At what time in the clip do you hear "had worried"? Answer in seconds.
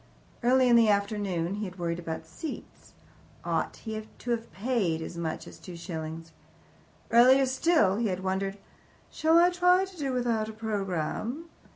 1.65-1.99